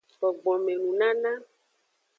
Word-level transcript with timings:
Gbogbome 0.17 0.73
nunana. 0.83 1.31